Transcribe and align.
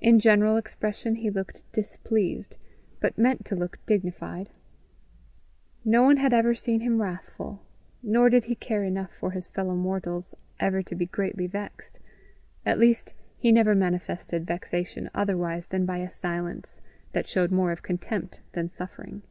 In 0.00 0.18
general 0.18 0.56
expression 0.56 1.14
he 1.14 1.30
looked 1.30 1.62
displeased, 1.70 2.56
but 2.98 3.16
meant 3.16 3.44
to 3.44 3.54
look 3.54 3.78
dignified. 3.86 4.48
No 5.84 6.02
one 6.02 6.16
had 6.16 6.32
ever 6.34 6.56
seen 6.56 6.80
him 6.80 7.00
wrathful; 7.00 7.62
nor 8.02 8.28
did 8.30 8.42
he 8.46 8.56
care 8.56 8.82
enough 8.82 9.12
for 9.12 9.30
his 9.30 9.46
fellow 9.46 9.76
mortals 9.76 10.34
ever 10.58 10.82
to 10.82 10.96
be 10.96 11.06
greatly 11.06 11.46
vexed 11.46 12.00
at 12.66 12.80
least 12.80 13.14
he 13.38 13.52
never 13.52 13.76
manifested 13.76 14.44
vexation 14.44 15.08
otherwise 15.14 15.68
than 15.68 15.86
by 15.86 15.98
a 15.98 16.10
silence 16.10 16.82
that 17.12 17.28
showed 17.28 17.52
more 17.52 17.70
of 17.70 17.80
contempt 17.84 18.40
than 18.54 18.68
suffering. 18.68 19.22